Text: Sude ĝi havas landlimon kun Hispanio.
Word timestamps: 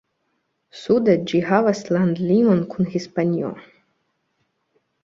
Sude 0.83 1.15
ĝi 1.33 1.41
havas 1.49 1.83
landlimon 1.99 2.65
kun 2.73 2.91
Hispanio. 2.97 3.57